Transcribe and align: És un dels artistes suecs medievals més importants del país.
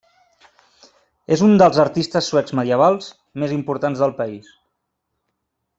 És 1.35 1.43
un 1.47 1.53
dels 1.63 1.77
artistes 1.83 2.31
suecs 2.33 2.57
medievals 2.61 3.13
més 3.45 3.55
importants 3.61 4.05
del 4.05 4.17
país. 4.23 4.53